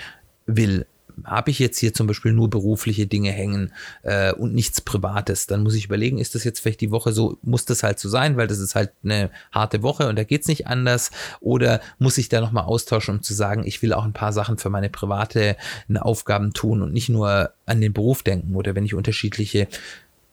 [0.46, 0.86] will.
[1.22, 3.72] Habe ich jetzt hier zum Beispiel nur berufliche Dinge hängen
[4.02, 7.38] äh, und nichts Privates, dann muss ich überlegen, ist das jetzt vielleicht die Woche so,
[7.42, 10.42] muss das halt so sein, weil das ist halt eine harte Woche und da geht
[10.42, 11.12] es nicht anders?
[11.38, 14.58] Oder muss ich da nochmal austauschen, um zu sagen, ich will auch ein paar Sachen
[14.58, 15.56] für meine private
[16.00, 18.56] Aufgaben tun und nicht nur an den Beruf denken?
[18.56, 19.68] Oder wenn ich unterschiedliche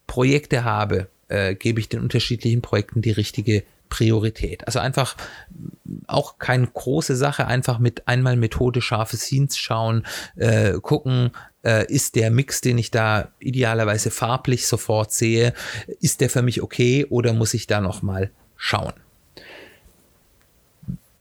[0.07, 4.65] Projekte habe, äh, gebe ich den unterschiedlichen Projekten die richtige Priorität.
[4.65, 5.15] Also einfach
[6.07, 10.05] auch keine große Sache, einfach mit einmal Methode scharfes hinschauen,
[10.37, 11.31] äh, gucken,
[11.63, 15.53] äh, ist der Mix, den ich da idealerweise farblich sofort sehe,
[15.99, 18.93] ist der für mich okay oder muss ich da nochmal schauen?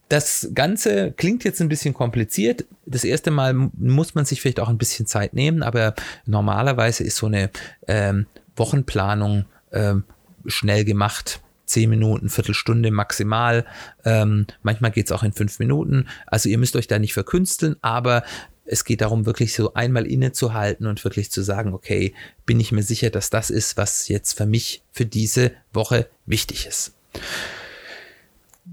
[0.08, 2.64] Das Ganze klingt jetzt ein bisschen kompliziert.
[2.84, 5.94] Das erste Mal muss man sich vielleicht auch ein bisschen Zeit nehmen, aber
[6.26, 7.50] normalerweise ist so eine
[7.86, 10.04] ähm, Wochenplanung ähm,
[10.46, 13.64] schnell gemacht zehn Minuten, Viertelstunde maximal.
[14.04, 16.08] Ähm, manchmal geht es auch in fünf Minuten.
[16.26, 18.24] Also ihr müsst euch da nicht verkünsteln, aber
[18.64, 22.82] es geht darum, wirklich so einmal innezuhalten und wirklich zu sagen, okay, bin ich mir
[22.82, 26.94] sicher, dass das ist, was jetzt für mich für diese Woche wichtig ist.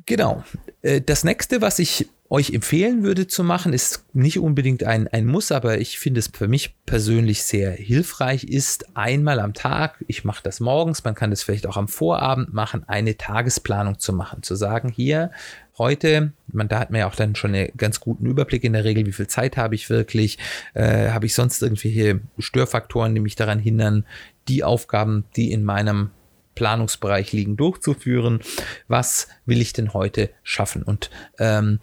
[0.05, 0.43] Genau.
[0.81, 5.25] Äh, das nächste, was ich euch empfehlen würde zu machen, ist nicht unbedingt ein, ein
[5.25, 10.25] Muss, aber ich finde es für mich persönlich sehr hilfreich, ist einmal am Tag, ich
[10.25, 14.43] mache das morgens, man kann das vielleicht auch am Vorabend machen, eine Tagesplanung zu machen,
[14.43, 15.31] zu sagen, hier,
[15.77, 18.83] heute, man, da hat man ja auch dann schon einen ganz guten Überblick in der
[18.83, 20.37] Regel, wie viel Zeit habe ich wirklich,
[20.73, 24.05] äh, habe ich sonst irgendwelche Störfaktoren, die mich daran hindern,
[24.47, 26.09] die Aufgaben, die in meinem
[26.55, 28.39] Planungsbereich liegen, durchzuführen.
[28.87, 30.81] Was will ich denn heute schaffen?
[30.81, 31.79] Und ähm,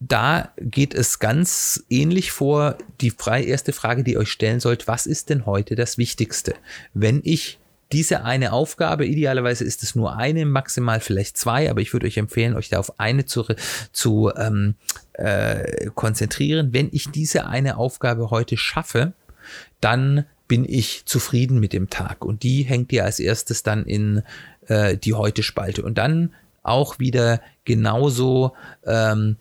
[0.00, 2.78] da geht es ganz ähnlich vor.
[3.02, 6.54] Die frei, erste Frage, die ihr euch stellen sollt, was ist denn heute das Wichtigste?
[6.94, 7.58] Wenn ich
[7.92, 12.16] diese eine Aufgabe, idealerweise ist es nur eine, maximal vielleicht zwei, aber ich würde euch
[12.16, 13.44] empfehlen, euch da auf eine zu,
[13.92, 14.74] zu ähm,
[15.14, 16.72] äh, konzentrieren.
[16.72, 19.12] Wenn ich diese eine Aufgabe heute schaffe,
[19.80, 22.24] dann bin ich zufrieden mit dem Tag.
[22.24, 24.22] Und die hängt ihr als erstes dann in
[24.66, 25.82] äh, die Heute-Spalte.
[25.82, 26.32] Und dann
[26.62, 29.36] auch wieder genauso ähm,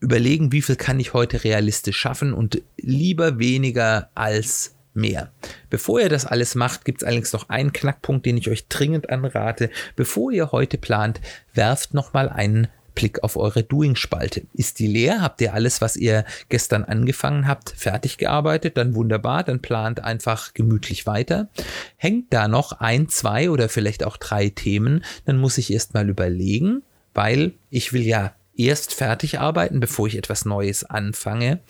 [0.00, 5.30] überlegen, wie viel kann ich heute realistisch schaffen und lieber weniger als mehr.
[5.68, 9.10] Bevor ihr das alles macht, gibt es allerdings noch einen Knackpunkt, den ich euch dringend
[9.10, 9.70] anrate.
[9.94, 11.20] Bevor ihr heute plant,
[11.54, 14.42] werft nochmal einen Blick auf eure Doing-Spalte.
[14.52, 15.22] Ist die leer?
[15.22, 18.76] Habt ihr alles, was ihr gestern angefangen habt, fertig gearbeitet?
[18.76, 21.48] Dann wunderbar, dann plant einfach gemütlich weiter.
[21.96, 26.82] Hängt da noch ein, zwei oder vielleicht auch drei Themen, dann muss ich erstmal überlegen,
[27.14, 28.34] weil ich will ja
[28.66, 31.60] erst fertig arbeiten, bevor ich etwas Neues anfange.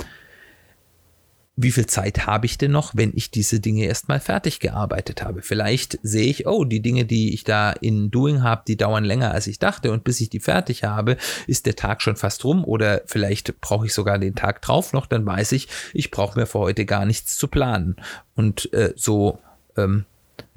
[1.63, 5.43] Wie viel Zeit habe ich denn noch, wenn ich diese Dinge erstmal fertig gearbeitet habe?
[5.43, 9.33] Vielleicht sehe ich, oh, die Dinge, die ich da in Doing habe, die dauern länger
[9.33, 12.65] als ich dachte und bis ich die fertig habe, ist der Tag schon fast rum
[12.65, 16.47] oder vielleicht brauche ich sogar den Tag drauf noch, dann weiß ich, ich brauche mir
[16.47, 17.97] für heute gar nichts zu planen.
[18.35, 19.39] Und äh, so
[19.77, 20.07] ähm,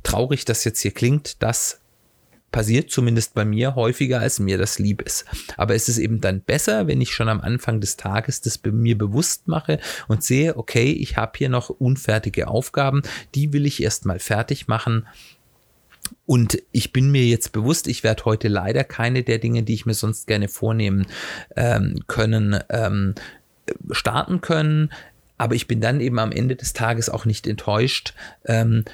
[0.04, 1.82] traurig das jetzt hier klingt, das
[2.54, 5.26] passiert zumindest bei mir häufiger, als mir das lieb ist.
[5.58, 8.98] Aber es ist eben dann besser, wenn ich schon am Anfang des Tages das mir
[8.98, 13.02] bewusst mache und sehe, okay, ich habe hier noch unfertige Aufgaben,
[13.36, 15.08] die will ich erstmal fertig machen.
[16.26, 19.86] Und ich bin mir jetzt bewusst, ich werde heute leider keine der Dinge, die ich
[19.86, 21.08] mir sonst gerne vornehmen
[21.56, 23.16] ähm, können, ähm,
[23.92, 24.92] starten können.
[25.40, 28.14] Aber ich bin dann eben am Ende des Tages auch nicht enttäuscht,
[28.46, 28.86] ähm,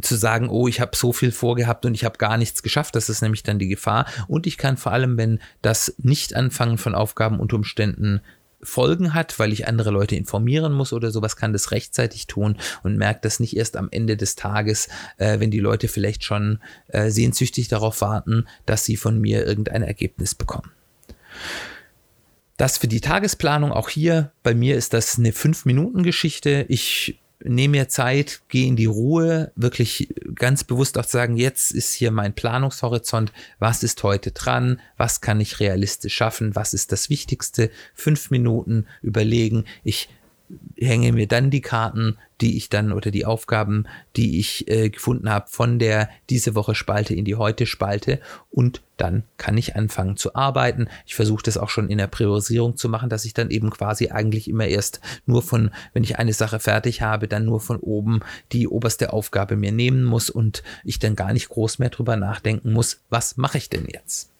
[0.00, 3.08] zu sagen, oh, ich habe so viel vorgehabt und ich habe gar nichts geschafft, das
[3.08, 4.06] ist nämlich dann die Gefahr.
[4.26, 8.20] Und ich kann vor allem, wenn das Nicht-Anfangen von Aufgaben unter Umständen
[8.60, 12.96] Folgen hat, weil ich andere Leute informieren muss oder sowas, kann das rechtzeitig tun und
[12.96, 16.58] merkt das nicht erst am Ende des Tages, äh, wenn die Leute vielleicht schon
[16.88, 20.72] äh, sehnsüchtig darauf warten, dass sie von mir irgendein Ergebnis bekommen.
[22.56, 24.32] Das für die Tagesplanung auch hier.
[24.42, 26.66] Bei mir ist das eine 5-Minuten-Geschichte.
[26.68, 31.70] Ich nehme mir Zeit, gehe in die Ruhe, wirklich ganz bewusst auch zu sagen, jetzt
[31.70, 36.90] ist hier mein Planungshorizont, was ist heute dran, was kann ich realistisch schaffen, was ist
[36.92, 40.08] das Wichtigste, fünf Minuten überlegen, ich
[40.76, 45.28] hänge mir dann die Karten, die ich dann oder die Aufgaben, die ich äh, gefunden
[45.28, 50.16] habe, von der diese Woche Spalte in die heute Spalte und dann kann ich anfangen
[50.16, 50.88] zu arbeiten.
[51.06, 54.08] Ich versuche das auch schon in der Priorisierung zu machen, dass ich dann eben quasi
[54.08, 58.20] eigentlich immer erst nur von, wenn ich eine Sache fertig habe, dann nur von oben
[58.52, 62.72] die oberste Aufgabe mir nehmen muss und ich dann gar nicht groß mehr drüber nachdenken
[62.72, 64.30] muss, was mache ich denn jetzt?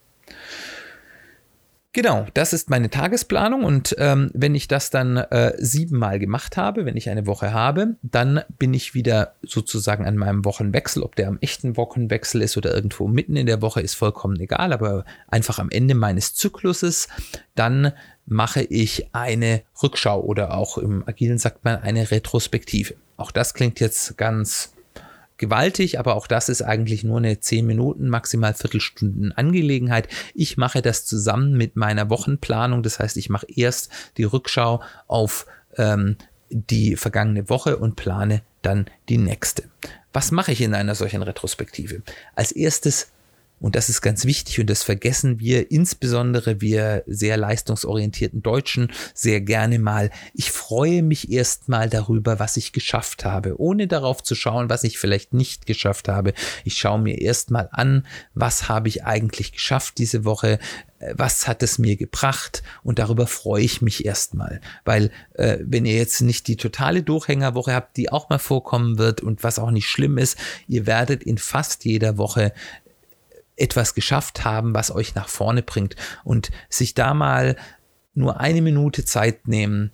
[1.98, 6.86] Genau, das ist meine Tagesplanung und ähm, wenn ich das dann äh, siebenmal gemacht habe,
[6.86, 11.02] wenn ich eine Woche habe, dann bin ich wieder sozusagen an meinem Wochenwechsel.
[11.02, 14.72] Ob der am echten Wochenwechsel ist oder irgendwo mitten in der Woche, ist vollkommen egal,
[14.72, 17.08] aber einfach am Ende meines Zykluses,
[17.56, 17.90] dann
[18.26, 22.94] mache ich eine Rückschau oder auch im Agilen sagt man eine Retrospektive.
[23.16, 24.72] Auch das klingt jetzt ganz
[25.38, 30.08] gewaltig, aber auch das ist eigentlich nur eine 10 Minuten, maximal Viertelstunden Angelegenheit.
[30.34, 32.82] Ich mache das zusammen mit meiner Wochenplanung.
[32.82, 35.46] Das heißt, ich mache erst die Rückschau auf
[35.76, 36.16] ähm,
[36.50, 39.64] die vergangene Woche und plane dann die nächste.
[40.12, 42.02] Was mache ich in einer solchen Retrospektive?
[42.34, 43.10] Als erstes
[43.60, 49.40] und das ist ganz wichtig und das vergessen wir, insbesondere wir sehr leistungsorientierten Deutschen, sehr
[49.40, 50.10] gerne mal.
[50.34, 54.98] Ich freue mich erstmal darüber, was ich geschafft habe, ohne darauf zu schauen, was ich
[54.98, 56.34] vielleicht nicht geschafft habe.
[56.64, 60.58] Ich schaue mir erstmal an, was habe ich eigentlich geschafft diese Woche,
[61.00, 65.84] äh, was hat es mir gebracht und darüber freue ich mich erstmal, weil äh, wenn
[65.84, 69.70] ihr jetzt nicht die totale Durchhängerwoche habt, die auch mal vorkommen wird und was auch
[69.70, 70.36] nicht schlimm ist,
[70.68, 72.52] ihr werdet in fast jeder Woche
[73.58, 75.96] etwas geschafft haben, was euch nach vorne bringt.
[76.24, 77.56] Und sich da mal
[78.14, 79.90] nur eine Minute Zeit nehmen,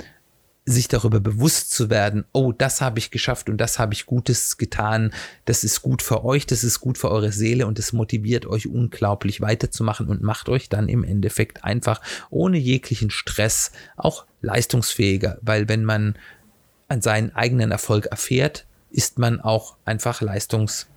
[0.67, 4.57] sich darüber bewusst zu werden, oh, das habe ich geschafft und das habe ich Gutes
[4.57, 5.13] getan,
[5.45, 8.67] das ist gut für euch, das ist gut für eure Seele und es motiviert euch
[8.67, 12.01] unglaublich weiterzumachen und macht euch dann im Endeffekt einfach
[12.31, 16.17] ohne jeglichen Stress auch leistungsfähiger, weil wenn man
[16.89, 20.94] an seinen eigenen Erfolg erfährt, ist man auch einfach leistungsfähiger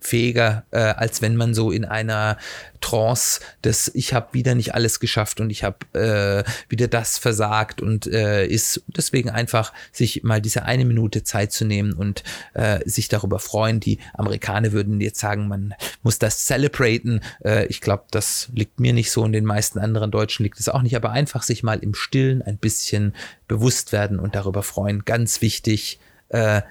[0.00, 2.38] fähiger, äh, als wenn man so in einer
[2.80, 7.82] Trance des ich habe wieder nicht alles geschafft und ich habe äh, wieder das versagt
[7.82, 12.22] und äh, ist deswegen einfach sich mal diese eine Minute Zeit zu nehmen und
[12.54, 13.80] äh, sich darüber freuen.
[13.80, 17.20] Die Amerikaner würden jetzt sagen, man muss das celebraten.
[17.44, 20.68] Äh, ich glaube, das liegt mir nicht so und den meisten anderen Deutschen liegt es
[20.68, 23.14] auch nicht, aber einfach sich mal im Stillen ein bisschen
[23.46, 25.04] bewusst werden und darüber freuen.
[25.04, 26.00] Ganz wichtig.
[26.30, 26.62] Äh,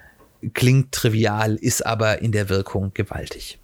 [0.54, 3.60] klingt trivial, ist aber in der Wirkung gewaltig.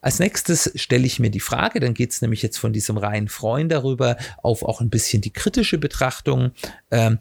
[0.00, 3.28] Als nächstes stelle ich mir die Frage, dann geht es nämlich jetzt von diesem reinen
[3.28, 6.50] Freund darüber auf auch ein bisschen die kritische Betrachtung.
[6.90, 7.18] Ähm,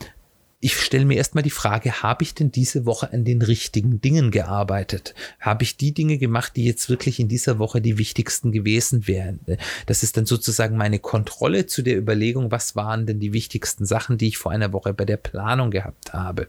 [0.64, 4.30] ich stelle mir erstmal die Frage, habe ich denn diese Woche an den richtigen Dingen
[4.30, 5.16] gearbeitet?
[5.40, 9.40] Habe ich die Dinge gemacht, die jetzt wirklich in dieser Woche die wichtigsten gewesen wären?
[9.88, 14.20] Das ist dann sozusagen meine Kontrolle zu der Überlegung, was waren denn die wichtigsten Sachen,
[14.20, 16.48] die ich vor einer Woche bei der Planung gehabt habe.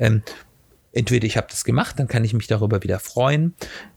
[0.00, 0.22] Ähm,
[0.92, 3.54] entweder ich habe das gemacht, dann kann ich mich darüber wieder freuen.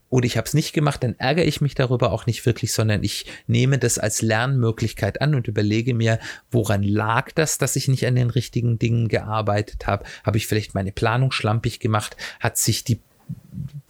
[0.10, 3.04] Oder ich habe es nicht gemacht, dann ärgere ich mich darüber auch nicht wirklich, sondern
[3.04, 6.20] ich nehme das als Lernmöglichkeit an und überlege mir,
[6.52, 10.06] woran lag das, dass ich nicht an den richtigen Dingen gearbeitet habe?
[10.24, 12.16] Habe ich vielleicht meine Planung schlampig gemacht?
[12.40, 13.02] Hat sich die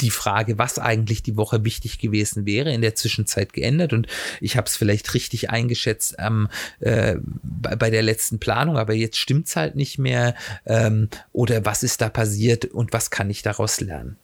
[0.01, 4.07] die Frage, was eigentlich die Woche wichtig gewesen wäre, in der Zwischenzeit geändert und
[4.41, 9.17] ich habe es vielleicht richtig eingeschätzt ähm, äh, bei, bei, der letzten Planung, aber jetzt
[9.17, 13.41] stimmt es halt nicht mehr ähm, oder was ist da passiert und was kann ich
[13.41, 14.17] daraus lernen?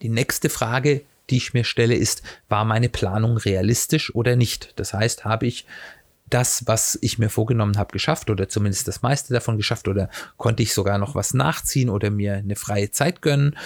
[0.00, 4.72] Die nächste Frage, die ich mir stelle, ist, war meine Planung realistisch oder nicht?
[4.76, 5.66] Das heißt, habe ich
[6.32, 10.62] das, was ich mir vorgenommen habe, geschafft oder zumindest das meiste davon geschafft oder konnte
[10.62, 13.56] ich sogar noch was nachziehen oder mir eine freie Zeit gönnen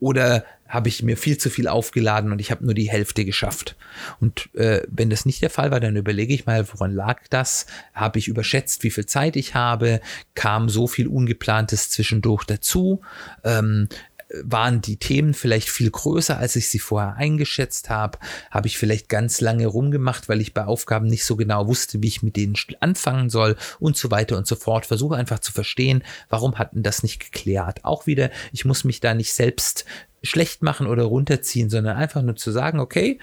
[0.00, 3.76] oder habe ich mir viel zu viel aufgeladen und ich habe nur die Hälfte geschafft.
[4.20, 7.66] Und äh, wenn das nicht der Fall war, dann überlege ich mal, woran lag das?
[7.94, 10.00] Habe ich überschätzt, wie viel Zeit ich habe?
[10.34, 13.02] Kam so viel Ungeplantes zwischendurch dazu?
[13.44, 13.88] Ähm,
[14.42, 18.18] waren die Themen vielleicht viel größer, als ich sie vorher eingeschätzt habe?
[18.50, 22.08] Habe ich vielleicht ganz lange rumgemacht, weil ich bei Aufgaben nicht so genau wusste, wie
[22.08, 24.86] ich mit denen anfangen soll und so weiter und so fort.
[24.86, 27.84] Versuche einfach zu verstehen, warum hatten das nicht geklärt.
[27.84, 29.84] Auch wieder, ich muss mich da nicht selbst
[30.22, 33.18] schlecht machen oder runterziehen, sondern einfach nur zu sagen, okay,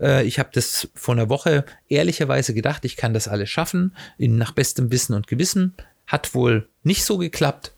[0.00, 4.36] äh, ich habe das vor einer Woche ehrlicherweise gedacht, ich kann das alles schaffen, in,
[4.36, 5.74] nach bestem Wissen und Gewissen.
[6.06, 7.72] Hat wohl nicht so geklappt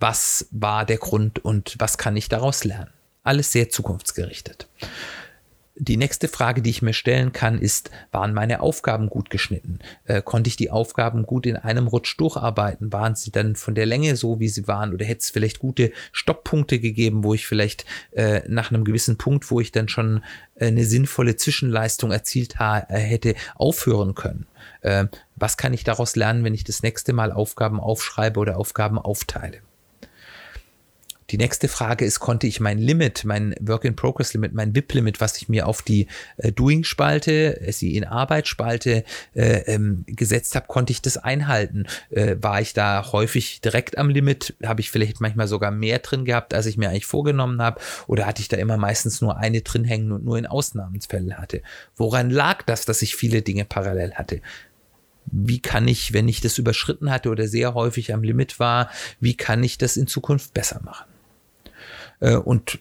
[0.00, 2.90] was war der Grund und was kann ich daraus lernen.
[3.22, 4.66] Alles sehr zukunftsgerichtet.
[5.82, 9.78] Die nächste Frage, die ich mir stellen kann, ist, waren meine Aufgaben gut geschnitten?
[10.04, 12.92] Äh, konnte ich die Aufgaben gut in einem Rutsch durcharbeiten?
[12.92, 14.92] Waren sie dann von der Länge so, wie sie waren?
[14.92, 19.50] Oder hätte es vielleicht gute Stopppunkte gegeben, wo ich vielleicht äh, nach einem gewissen Punkt,
[19.50, 20.22] wo ich dann schon
[20.56, 24.46] äh, eine sinnvolle Zwischenleistung erzielt äh, hätte, aufhören können?
[24.82, 28.98] Äh, was kann ich daraus lernen, wenn ich das nächste Mal Aufgaben aufschreibe oder Aufgaben
[28.98, 29.60] aufteile?
[31.30, 35.68] Die nächste Frage ist, konnte ich mein Limit, mein Work-in-Progress-Limit, mein WIP-Limit, was ich mir
[35.68, 41.18] auf die äh, Doing-Spalte, äh, sie in Arbeit-Spalte äh, ähm, gesetzt habe, konnte ich das
[41.18, 41.86] einhalten?
[42.10, 44.56] Äh, war ich da häufig direkt am Limit?
[44.64, 47.80] Habe ich vielleicht manchmal sogar mehr drin gehabt, als ich mir eigentlich vorgenommen habe?
[48.08, 51.62] Oder hatte ich da immer meistens nur eine drin hängen und nur in Ausnahmensfällen hatte?
[51.94, 54.40] Woran lag das, dass ich viele Dinge parallel hatte?
[55.32, 58.90] wie kann ich, wenn ich das überschritten hatte oder sehr häufig am Limit war,
[59.20, 61.04] wie kann ich das in Zukunft besser machen?
[62.20, 62.78] Äh, und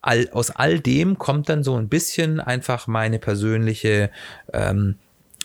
[0.00, 4.10] all, aus all dem kommt dann so ein bisschen einfach meine persönliche
[4.52, 4.96] ähm,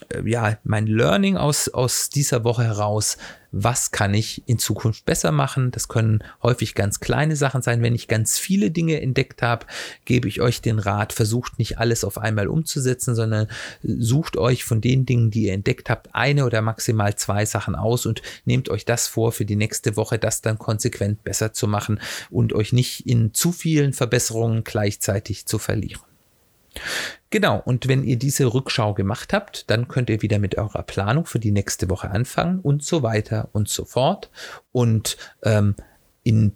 [0.10, 3.18] äh, ja, mein Learning aus, aus dieser Woche heraus,
[3.64, 5.72] was kann ich in Zukunft besser machen.
[5.72, 7.82] Das können häufig ganz kleine Sachen sein.
[7.82, 9.66] Wenn ich ganz viele Dinge entdeckt habe,
[10.06, 13.48] gebe ich euch den Rat, versucht nicht alles auf einmal umzusetzen, sondern
[13.82, 18.06] sucht euch von den Dingen, die ihr entdeckt habt, eine oder maximal zwei Sachen aus
[18.06, 22.00] und nehmt euch das vor, für die nächste Woche das dann konsequent besser zu machen
[22.30, 26.07] und euch nicht in zu vielen Verbesserungen gleichzeitig zu verlieren.
[27.30, 31.26] Genau, und wenn ihr diese Rückschau gemacht habt, dann könnt ihr wieder mit eurer Planung
[31.26, 34.30] für die nächste Woche anfangen und so weiter und so fort.
[34.72, 35.76] Und ähm,
[36.24, 36.54] in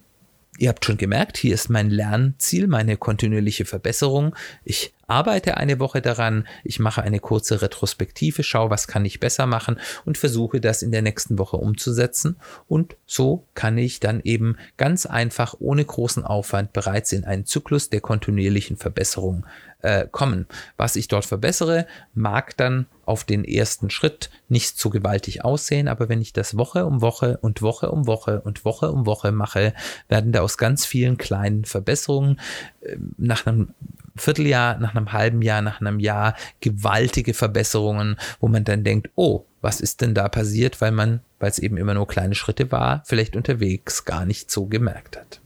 [0.58, 4.36] Ihr habt schon gemerkt, hier ist mein Lernziel, meine kontinuierliche Verbesserung.
[4.64, 9.46] Ich arbeite eine Woche daran, ich mache eine kurze Retrospektive, schaue, was kann ich besser
[9.46, 12.38] machen und versuche das in der nächsten Woche umzusetzen.
[12.68, 17.90] Und so kann ich dann eben ganz einfach ohne großen Aufwand bereits in einen Zyklus
[17.90, 19.46] der kontinuierlichen Verbesserung
[19.82, 20.48] äh, kommen.
[20.78, 26.10] Was ich dort verbessere, mag dann auf den ersten Schritt nicht so gewaltig aussehen, aber
[26.10, 29.74] wenn ich das Woche um Woche und Woche um Woche und Woche um Woche mache,
[30.08, 32.40] werden da aus ganz vielen kleinen Verbesserungen
[32.82, 33.74] äh, nach einem
[34.16, 39.46] Vierteljahr, nach einem halben Jahr, nach einem Jahr gewaltige Verbesserungen, wo man dann denkt, oh,
[39.62, 43.04] was ist denn da passiert, weil man, weil es eben immer nur kleine Schritte war,
[43.06, 45.40] vielleicht unterwegs gar nicht so gemerkt hat.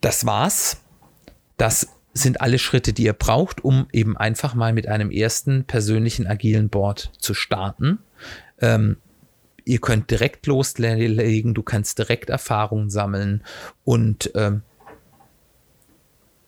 [0.00, 0.78] Das war's.
[1.56, 6.26] Das sind alle Schritte, die ihr braucht, um eben einfach mal mit einem ersten persönlichen
[6.26, 7.98] agilen Board zu starten.
[8.60, 8.98] Ähm,
[9.64, 13.42] ihr könnt direkt loslegen, du kannst direkt Erfahrungen sammeln
[13.84, 14.62] und ähm,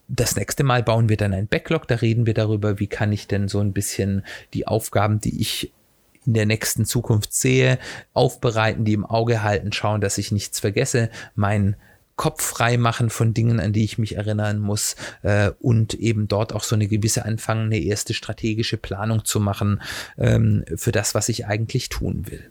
[0.09, 3.27] das nächste Mal bauen wir dann ein Backlog, da reden wir darüber, wie kann ich
[3.27, 5.73] denn so ein bisschen die Aufgaben, die ich
[6.27, 7.79] in der nächsten Zukunft sehe,
[8.13, 11.77] aufbereiten, die im Auge halten, schauen, dass ich nichts vergesse, mein
[12.17, 16.53] Kopf frei machen von Dingen, an die ich mich erinnern muss äh, und eben dort
[16.53, 19.83] auch so eine gewisse anfangen, eine erste strategische Planung zu machen
[20.17, 22.51] ähm, für das, was ich eigentlich tun will.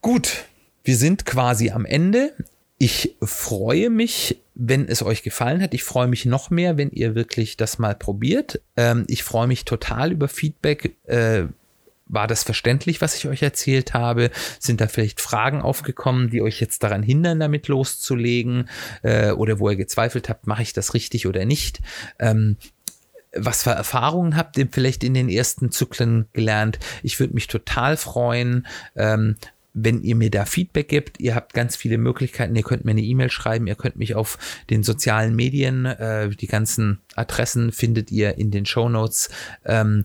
[0.00, 0.44] Gut,
[0.84, 2.32] wir sind quasi am Ende.
[2.78, 5.74] Ich freue mich, wenn es euch gefallen hat.
[5.74, 8.62] Ich freue mich noch mehr, wenn ihr wirklich das mal probiert.
[8.76, 10.96] Ähm, ich freue mich total über Feedback.
[11.04, 11.44] Äh,
[12.10, 14.30] war das verständlich, was ich euch erzählt habe?
[14.58, 18.68] Sind da vielleicht Fragen aufgekommen, die euch jetzt daran hindern, damit loszulegen?
[19.02, 21.80] Äh, oder wo ihr gezweifelt habt, mache ich das richtig oder nicht?
[22.18, 22.56] Ähm,
[23.34, 26.78] was für Erfahrungen habt ihr vielleicht in den ersten Zyklen gelernt?
[27.02, 28.66] Ich würde mich total freuen.
[28.96, 29.36] Ähm,
[29.72, 33.02] wenn ihr mir da Feedback gibt, ihr habt ganz viele Möglichkeiten, ihr könnt mir eine
[33.02, 34.36] E-Mail schreiben, ihr könnt mich auf
[34.68, 39.30] den sozialen Medien, äh, die ganzen Adressen findet ihr in den Show Notes.
[39.64, 40.04] Ähm,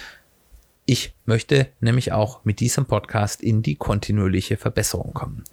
[0.85, 5.43] Ich möchte nämlich auch mit diesem Podcast in die kontinuierliche Verbesserung kommen.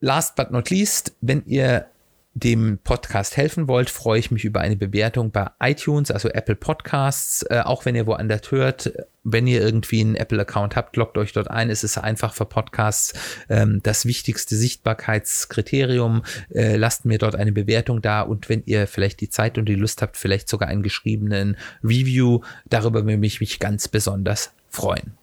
[0.00, 1.86] Last but not least, wenn ihr
[2.34, 7.42] dem Podcast helfen wollt, freue ich mich über eine Bewertung bei iTunes, also Apple Podcasts.
[7.50, 8.92] Äh, auch wenn ihr woanders hört,
[9.24, 11.70] wenn ihr irgendwie einen Apple-Account habt, loggt euch dort ein.
[11.70, 13.14] Es ist einfach für Podcasts
[13.48, 16.22] ähm, das wichtigste Sichtbarkeitskriterium.
[16.54, 19.74] Äh, lasst mir dort eine Bewertung da und wenn ihr vielleicht die Zeit und die
[19.74, 25.14] Lust habt, vielleicht sogar einen geschriebenen Review, darüber würde ich mich ganz besonders freuen.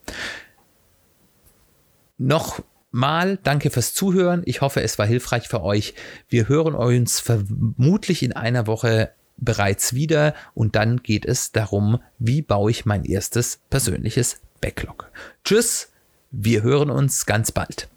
[2.18, 2.62] Noch
[2.98, 4.42] Mal danke fürs Zuhören.
[4.46, 5.94] Ich hoffe, es war hilfreich für euch.
[6.30, 12.42] Wir hören uns vermutlich in einer Woche bereits wieder und dann geht es darum, wie
[12.42, 15.12] baue ich mein erstes persönliches Backlog.
[15.44, 15.92] Tschüss,
[16.32, 17.88] wir hören uns ganz bald.